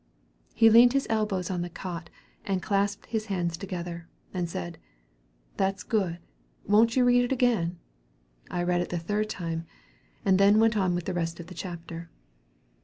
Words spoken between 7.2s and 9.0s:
it again?' I read it the